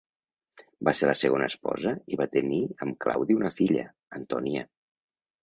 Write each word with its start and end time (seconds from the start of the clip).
Va 0.87 0.93
ser 0.99 1.09
la 1.09 1.13
seva 1.19 1.19
segona 1.23 1.49
esposa 1.53 1.93
i 2.15 2.19
va 2.23 2.27
tenir 2.37 2.63
amb 2.87 2.99
Claudi 3.07 3.37
una 3.43 3.53
filla, 3.61 3.87
Antònia. 4.23 4.67